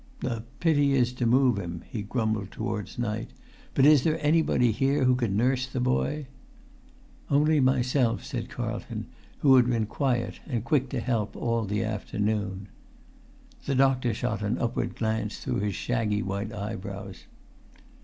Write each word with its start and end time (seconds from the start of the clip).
"The 0.21 0.41
pity 0.59 0.93
is 0.95 1.13
to 1.13 1.27
move 1.27 1.59
him," 1.59 1.83
he 1.87 2.01
grumbled 2.01 2.49
towards 2.49 2.97
night. 2.97 3.29
"But 3.75 3.85
is 3.85 4.01
there 4.03 4.17
anybody 4.19 4.71
here 4.71 5.03
who 5.03 5.13
could 5.13 5.31
nurse 5.31 5.67
the 5.67 5.79
boy?" 5.79 6.25
"Only 7.29 7.59
myself," 7.59 8.25
said 8.25 8.49
Carlton, 8.49 9.05
who 9.41 9.55
had 9.57 9.67
been 9.69 9.85
quiet 9.85 10.39
and 10.47 10.65
quick 10.65 10.89
to 10.89 11.01
help 11.01 11.35
all 11.35 11.65
the 11.65 11.83
afternoon. 11.83 12.67
The 13.65 13.75
doctor 13.75 14.11
shot 14.11 14.41
an 14.41 14.57
upward 14.57 14.95
glance 14.95 15.37
through 15.37 15.59
his 15.59 15.75
shaggy 15.75 16.23
white 16.23 16.51
eyebrows. 16.51 17.25